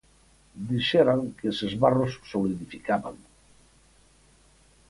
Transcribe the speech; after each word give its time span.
Dixeran 0.69 1.21
que 1.37 1.45
eses 1.53 1.73
barros 1.83 2.13
solidificaban. 2.31 3.15